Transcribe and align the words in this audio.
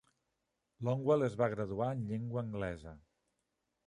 Longwell 0.87 1.25
es 1.27 1.35
va 1.41 1.49
graduar 1.53 1.89
en 1.97 2.01
Llengua 2.13 2.43
Anglesa. 2.47 2.95